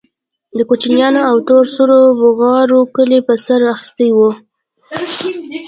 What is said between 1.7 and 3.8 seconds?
سرو بوغارو کلى په سر